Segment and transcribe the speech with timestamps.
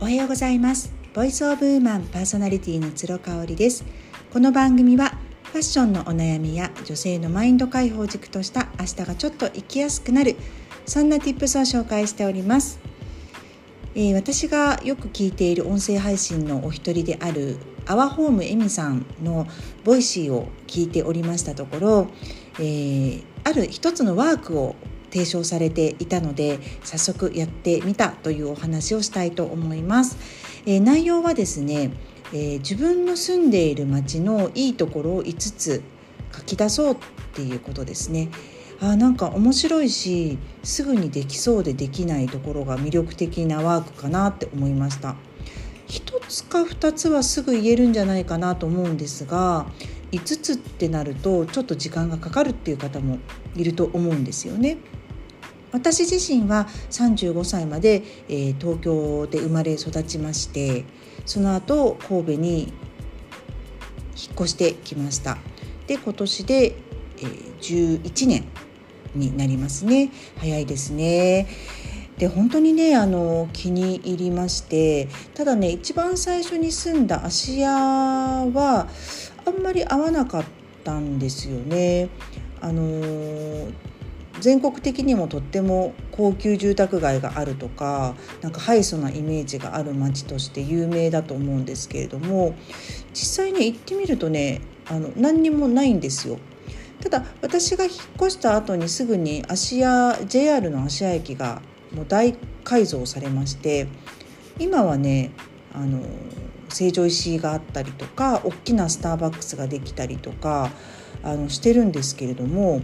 [0.00, 0.92] おはようございます。
[1.12, 3.84] ボイスオブウーマンパーソナリティの鶴香織です。
[4.32, 10.36] この番組はファッションのお悩みや女性のマインド解放軸とした明日がちょっと生きやすくなる
[10.86, 12.78] そんな tips を紹介しております。
[13.96, 19.48] えー、私がよく聞いている音声配信のお一人である OURHOME Emi さんの
[19.82, 22.06] Voicy を聞いておりましたところ、
[22.60, 24.76] えー、ある一つのワークを
[25.10, 30.16] 提唱されていたので早速やってみたというお話をしたいと思います。
[30.66, 31.92] えー、内容はですね、
[32.32, 35.82] えー、自分の住んでいる町のいいところを5つ
[36.36, 36.96] 書き出そうっ
[37.32, 38.28] ていうことですね。
[38.80, 45.16] あなんか面白いしすぐにできそうでできないところが魅力的なワークかなって思いました
[45.88, 49.66] 1つか2つはすぐ言えるんじゃないかなと思うんですが
[50.12, 53.18] 5つってなるとちょっと時間がかかるっていう方も
[53.56, 54.78] いると思うんですよね
[55.72, 60.84] 私自身は35歳まで、えー、東京で生まれ育ちまして
[61.26, 65.38] その後神戸に引っ越してきました。
[65.86, 66.74] で今年で、
[67.18, 68.44] えー、11年
[69.14, 70.10] になりますね。
[70.38, 71.46] 早いですね。
[72.18, 78.88] で本当にねあの気に入りましてただね一番最初に住んだ芦屋は
[79.46, 80.44] あんまり合わなかっ
[80.82, 82.08] たんですよね。
[82.60, 83.68] あの
[84.40, 92.54] 全国的にもとっても高級住宅街があるとかなんかハイソなイメージがある街として有名だと思うんですけれども
[93.12, 96.38] 実際ね行ってみるとねあの何にもないんですよ。
[97.00, 103.86] ただ私が引っ越した後にすぐに芦屋 JR の芦屋駅がもう大改造されまして
[104.58, 105.30] 今はね
[105.72, 106.02] あの
[106.68, 110.70] 成城石井があったりとか大きなスターバックスができたりとか
[111.22, 112.82] あのしてるんですけれども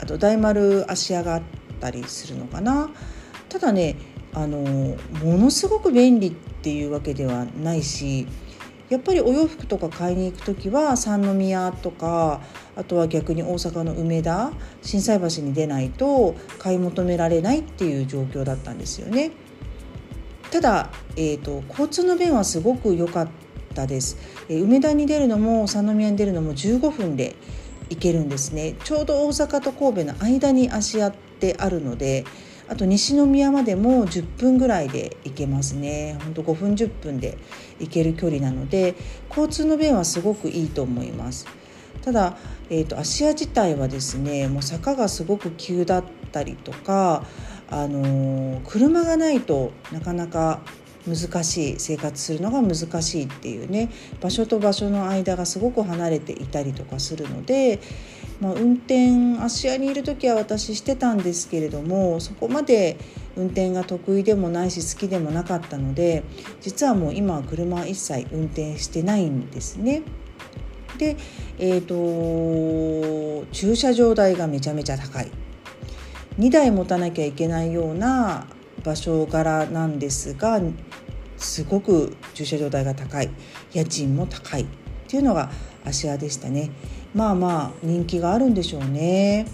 [0.00, 1.42] あと大丸芦屋があっ
[1.80, 2.90] たりするのかな
[3.48, 3.96] ただね
[4.32, 8.26] あのものすごく便利っていうわけではないし
[8.88, 12.40] やっぱりお洋服とか買いに行く時は三宮とか
[12.76, 14.52] あとは逆に大阪の梅田
[14.82, 19.30] 心斎橋に出ないと買い求められないっていう状況だったんですよね。
[20.50, 23.28] ただ、えーと、交通の便はすごく良かっ
[23.72, 27.36] たです、えー、梅田に出るのも三宮に出るのも15分で
[27.90, 28.76] 行けるんですね。
[28.84, 32.24] ちょうど大阪と神戸の間に足屋ってあるので
[32.68, 36.16] あと西宮までも10分ぐらいで行けますね。
[36.22, 37.36] ほんと5分10分で
[37.80, 38.94] 行ける距離なので
[39.28, 41.46] 交通の便はすごくいいと思います。
[42.02, 42.36] ただ、
[42.70, 47.24] えーと、芦屋自体はですねもう坂がすごく急だったりとか、
[47.68, 50.60] あのー、車がないとなかなか
[51.06, 53.90] 難しい生活するのが難しいっていうね
[54.20, 57.80] 場所と場所の間がすごく離れていたりとかするので、
[58.40, 62.98] まあ、運転芦屋にいる時は私してたんですけれどもそこまで
[63.36, 66.22] 運転が得意でもないし好きでもなかったので
[66.60, 70.02] 実はもう今は車は一切運転してないんですね。
[70.98, 71.16] で、
[71.58, 75.30] えーと、駐車場代がめちゃめちゃ高い
[76.38, 78.46] 2台持たなきゃいけないような
[78.84, 80.60] 場所柄なんですが
[81.36, 83.30] すごく駐車場代が高い。
[83.72, 84.66] 家賃も高いっ
[85.08, 85.50] ていうのが
[85.84, 86.70] 芦屋でしたね。
[87.14, 89.46] まあまあ人気があるんでしょうね。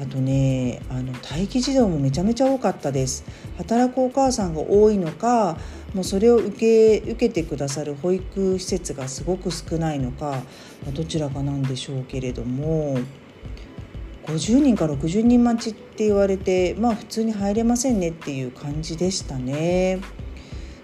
[0.00, 3.24] あとねあの待機児童もめちゃめちゃ多かったです。
[3.58, 5.58] 働くお母さんが多いのか
[5.92, 10.42] もうそれを受け受けてくださる保育施設がすごく少ないのか
[10.94, 12.98] どちらかなんでしょうけれども。
[14.26, 20.00] 50人か60人待ちって言われてまあ普通に入れませんねっていう感じでしたね。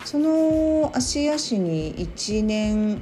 [0.04, 3.00] その芦屋市に1年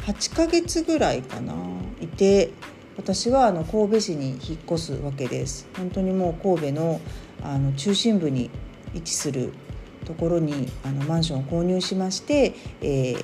[0.00, 1.54] 8ヶ月ぐらいかな
[2.00, 2.50] いて
[2.96, 7.00] 私はあの神戸市に引っ越すわけです本当にもう神戸の
[7.42, 8.50] あの中心部に
[8.92, 9.52] 位置する
[10.04, 13.16] ところにあのマンションを購入しまして、えー、引っ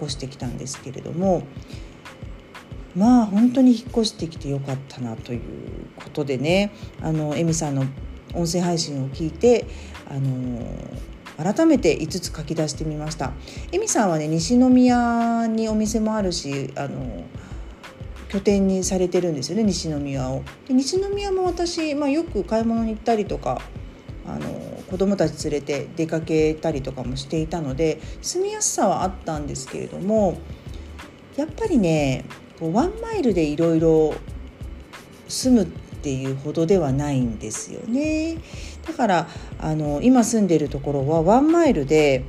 [0.00, 1.42] 越してきたんですけれども
[2.98, 5.40] まあ本当に引っ越してきてよかったなという
[5.96, 6.72] ことでね。
[7.00, 7.84] あのエミさんの
[8.34, 9.66] 音声配信を聞いて
[10.10, 10.66] あの
[11.36, 13.32] 改めて5つ書き出してみました。
[13.72, 17.24] エミさんはね西宮にお店もあるしあの
[18.28, 20.42] 拠点にされてるんですよね西宮を。
[20.66, 23.62] で西宮も私、まあ、よく買い物に行ったりとか
[24.26, 30.38] あの子供たち連れて出かけたりとかもしていたので住みやすさはあったんですけれども
[31.36, 32.24] やっぱりね
[32.58, 34.14] こうワンマイルでいろいろ
[35.28, 35.66] 住むっ
[36.00, 38.38] ていうほどではないんですよね。
[38.86, 39.28] だから
[39.58, 42.24] あの今住んでるところはワンマイルで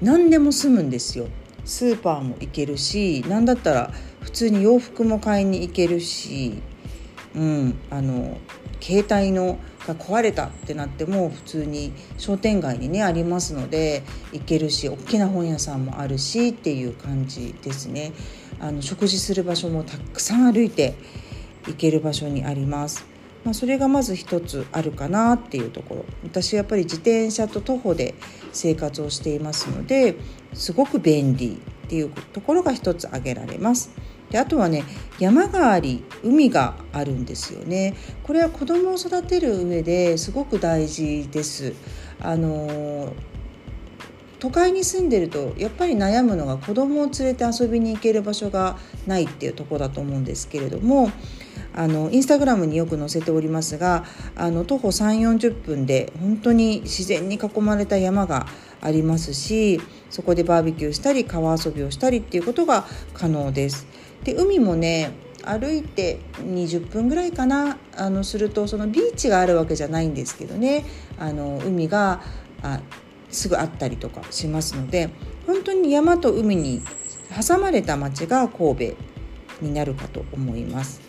[0.00, 1.28] 何でも住むんですよ。
[1.64, 6.62] スーパーも行けるし何だったら普通に洋服も買いに行けるし、
[7.34, 8.38] うん、あの
[8.80, 14.02] 携帯のが壊れたってなっても普通に商店街にねありますので
[14.32, 18.12] 行けるし大きな本屋さんもあるしっていう感じですね
[18.60, 20.94] あの食事する場所もたくさん歩いて
[21.66, 23.04] 行ける場所にあります。
[23.44, 28.16] まあ、それがまず一つあるかなっていうところ私はやっぱり自転車と徒歩で
[28.52, 30.16] 生活をしていますので
[30.52, 33.92] すごく便利っていうところが一つ挙げられます。
[34.30, 34.82] であとはね
[35.20, 37.94] 山があり海があるんですよね
[38.24, 41.74] これは子供を育てる上ですごく大事です
[42.20, 43.12] あの
[44.38, 51.10] 都会に住んでるとやっぱり悩むのが子供を連れて遊びに行ける場所がないっていうとこだと思うんですけれども
[51.74, 54.04] あのインスタグラムによく載せておりますが
[54.34, 58.46] あの徒歩3 4 0分で本当に自然に囲まれた山が
[58.80, 59.80] ありますし
[60.10, 63.86] そこでバーベキューしたり川遊びをしたりっていうことが可能です。
[64.24, 65.12] で海もね
[65.44, 70.84] 歩いて20分ぐらいかなあのするとそのビーチがあるわけじゃないんですけどね
[71.18, 72.20] あの海が
[72.62, 72.80] あ
[73.30, 75.10] すぐあったりとかしますので
[75.46, 76.82] 本当に山と海に
[77.46, 78.96] 挟まれた町が神戸
[79.60, 81.00] になるかと思います。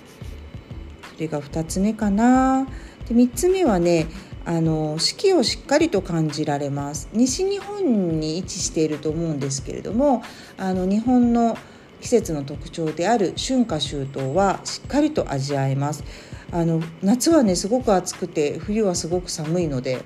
[1.13, 2.67] それが2つ目かな。
[3.07, 4.07] で3つ目はね
[4.45, 10.23] あの四季をしっかりと感じられます西日本に位置していると思うんですけれども
[10.57, 11.57] あの日本の
[11.99, 16.03] 季節の特徴である春夏秋冬はしっかりと味わえます
[16.51, 20.01] あの夏はねすごく暑くて冬はすごく寒いので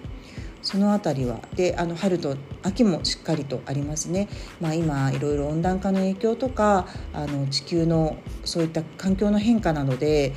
[0.61, 1.39] その辺りは。
[1.55, 4.27] であの春と秋もしっかりとありますね、
[4.59, 10.33] まあ、今いろいろ温暖化の影響とかあの地球のそういった環境の変化なので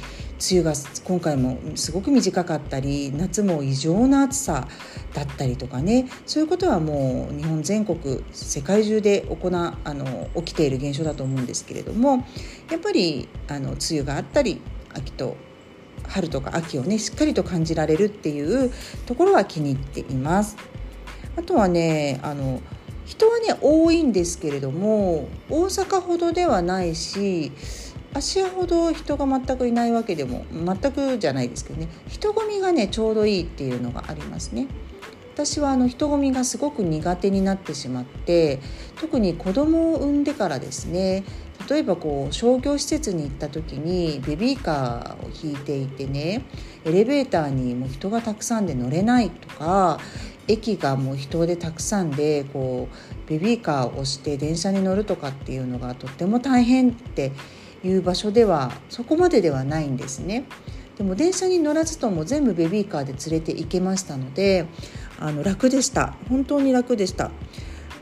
[0.50, 0.72] 梅雨が
[1.04, 4.66] 今回もすごく短かったり夏も異常な暑さ
[5.12, 6.08] だったりとかね。
[6.26, 12.26] そういうことはもう日本全国世界中で行あの起きている現象だと思うんですけれども
[12.70, 14.60] やっぱりあの梅雨があったり
[14.94, 15.36] 秋と
[16.14, 18.72] 春とか秋をねしっかりと感じられるっていう
[19.06, 20.56] ところは気に入っています。
[21.36, 22.62] あとはねあの
[23.04, 27.50] 人はね多いんですけれども大阪ほどではないし
[28.14, 34.68] 芦屋ほど人が全くいないわけでも全くじゃないですけどね人混みがねちょうどいいっていうのがありますね。
[35.34, 38.60] 私はあの人混みがすごく苦手になってしまって
[39.00, 41.24] 特に子供を産んでからですね
[41.68, 46.44] 例えばこう商業施設に行った時にベビーカーを引いていてね
[46.84, 49.98] エレベーターにも人がたくさんで乗れないとか
[50.46, 57.32] 駅がもう人でたくさんでこうベビーカーを押して電車に乗るとかっていうのがとっても大変って
[57.82, 60.44] いう場所ではそこまでではないんですね。
[60.96, 64.66] でも電車に乗らずとも全部ベビーカーで連れて行けましたので
[65.18, 67.32] あの楽でした本当に楽でした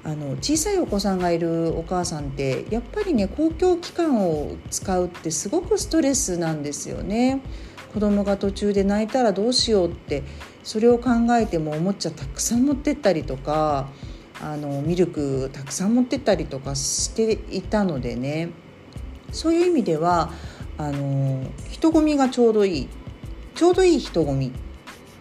[0.04, 7.40] あの小さいお子さんがいるお母さんってやっぱりね公共機関を使うってすごくストレスなんですよね
[7.94, 10.24] 子供が途中で泣いたらどうしようって
[10.64, 13.88] それを考えてもおもちゃたくさん持ってったりとか
[14.40, 18.50] あのミルクたくさん持ってったりとかしていたのでね
[19.30, 20.32] そういう意味では
[20.78, 22.88] あの人混みがちょうどいい
[23.54, 24.50] ちょうどいい人混みっ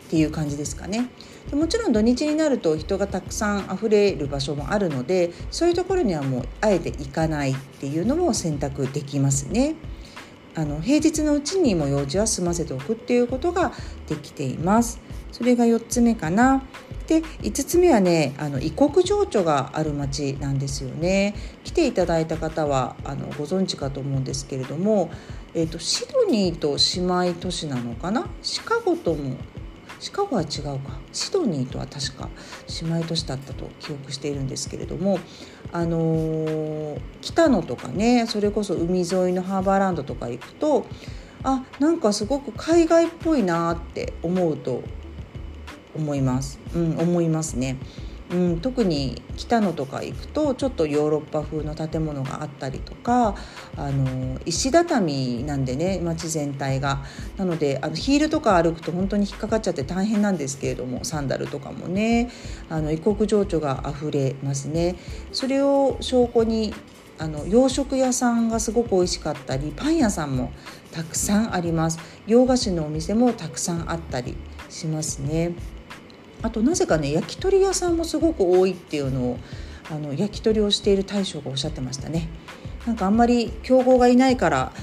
[0.09, 1.09] ていう感じですかね。
[1.49, 9.75] でもちろん土日になると人がたくさん溢れる場所もあるのでそういうところにはもうあえて行かないっていうのも選択できますね。
[10.53, 13.71] あの平日のうちにも用事は済ませておくっていうことが
[14.07, 14.99] できています。
[15.31, 16.63] それが4つ目かな。
[17.07, 21.35] で5つ目はねあの異国情緒がある町なんですよね。
[21.63, 25.09] 来ていただいた方はあのご存知かと思うんですけれども、
[25.53, 28.27] えーとシドニーと姉妹都市なのかな？
[28.41, 29.37] シカゴとも
[30.01, 32.27] シカゴは違うかシドニーとは確か
[32.81, 35.19] 姉妹都市だったと記憶しているんですけれども
[35.71, 40.87] あの、北野とかねそれこそ海沿いのハーバーランドとか行くと
[41.43, 44.83] あなんかすごく海外っぽいなって思うと
[45.95, 47.77] 思います、うん、思いますね。
[48.31, 53.35] うん、特に北野とか行くとちょっとヨーロッパ風の建物があったりとか
[53.75, 57.03] あの石畳なんでね街全体が。
[57.37, 62.29] なのであのヒールとか歩くと本当に引っかかっちゃって大変なんですけれどもサンダルとかもね。
[62.69, 64.95] あの異国情緒があふれますね。
[65.31, 66.73] それを証拠に
[67.17, 70.51] あの洋食屋さんがすごく美味しかったりパン屋さんも
[70.91, 71.99] たくさんあります。
[72.27, 74.35] 洋菓子のお店もたくさんあったり
[74.69, 75.53] しますね。
[76.41, 79.39] あとなぜかね焼き鳥屋さんもすごく多いっていうのを
[79.89, 82.29] あの焼き鳥をしている大将がおっしゃってましたね。
[82.85, 84.73] なんかあんまり競合がいないから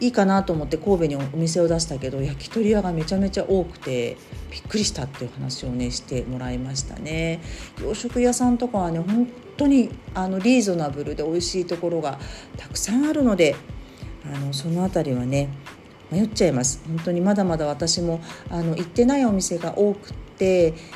[0.00, 4.16] いいかなと思って神戸にお店を出したけど焼き鳥屋がめちゃめちゃ多くて
[4.50, 7.40] びっくりしたっていう話をねしてもらいましたね
[7.82, 12.20] 洋食屋さんとかはね本当にあのリーズナブルで美味しいところが
[12.56, 13.56] たくさんあるので
[14.24, 15.48] あのその辺りはね
[16.12, 18.20] 迷っちゃいます本当にまだまだ私も
[18.50, 20.27] あの行ってないお店が多くて、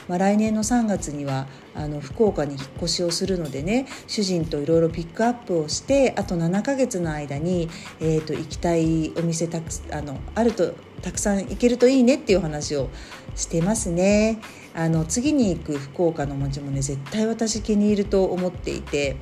[0.09, 7.69] まあ、来年の3月にはあの福岡に引っ越しをするのでね主人といろいろピックアップをしてあと7ヶ月の間に、
[8.01, 12.89] えーと、行きたいお店たくあのあるとたくさん行けるといいねっていう話を
[13.35, 14.39] してますね。
[14.75, 19.17] あの次に行く福岡の街もね絶対私気に入ると思っていて。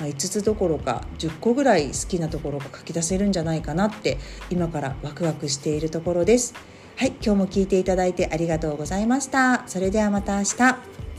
[0.00, 4.16] まあ、5つどころか10個ぐらい好きなところが書き出せるんじゃないかなって
[4.48, 6.54] 今からワクワクしているところです。
[7.00, 9.66] はい、今日も聞いていただいてありがとうございました。
[9.66, 11.09] それではまた明日。